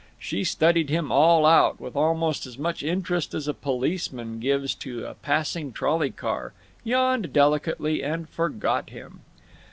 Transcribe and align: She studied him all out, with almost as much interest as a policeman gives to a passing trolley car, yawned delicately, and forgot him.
She 0.17 0.43
studied 0.43 0.89
him 0.89 1.11
all 1.11 1.45
out, 1.45 1.79
with 1.79 1.95
almost 1.95 2.47
as 2.47 2.57
much 2.57 2.81
interest 2.81 3.35
as 3.35 3.47
a 3.47 3.53
policeman 3.53 4.39
gives 4.39 4.73
to 4.77 5.05
a 5.05 5.13
passing 5.13 5.71
trolley 5.71 6.09
car, 6.09 6.53
yawned 6.83 7.31
delicately, 7.31 8.01
and 8.01 8.27
forgot 8.27 8.89
him. 8.89 9.19